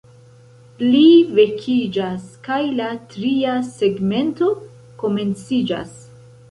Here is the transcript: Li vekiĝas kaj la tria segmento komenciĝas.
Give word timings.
Li 0.93 1.01
vekiĝas 1.39 2.25
kaj 2.49 2.59
la 2.81 2.89
tria 3.13 3.55
segmento 3.77 4.53
komenciĝas. 5.05 5.99